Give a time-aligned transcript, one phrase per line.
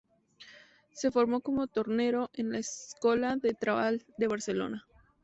[0.93, 4.87] Se formó como tornero en la "Escola del Treball" de Barcelona.